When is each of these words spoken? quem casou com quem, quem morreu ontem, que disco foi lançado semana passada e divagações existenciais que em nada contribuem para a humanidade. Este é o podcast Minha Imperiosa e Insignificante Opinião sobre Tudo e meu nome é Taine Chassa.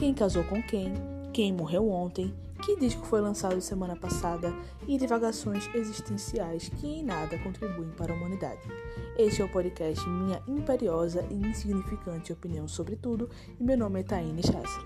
quem 0.00 0.14
casou 0.14 0.42
com 0.44 0.62
quem, 0.62 0.94
quem 1.30 1.52
morreu 1.52 1.90
ontem, 1.90 2.32
que 2.64 2.74
disco 2.76 3.04
foi 3.04 3.20
lançado 3.20 3.60
semana 3.60 3.94
passada 3.94 4.50
e 4.88 4.96
divagações 4.96 5.68
existenciais 5.74 6.70
que 6.70 6.86
em 6.86 7.04
nada 7.04 7.38
contribuem 7.40 7.90
para 7.90 8.10
a 8.10 8.16
humanidade. 8.16 8.62
Este 9.18 9.42
é 9.42 9.44
o 9.44 9.48
podcast 9.50 10.02
Minha 10.08 10.42
Imperiosa 10.48 11.22
e 11.30 11.34
Insignificante 11.34 12.32
Opinião 12.32 12.66
sobre 12.66 12.96
Tudo 12.96 13.28
e 13.60 13.62
meu 13.62 13.76
nome 13.76 14.00
é 14.00 14.02
Taine 14.02 14.42
Chassa. 14.42 14.80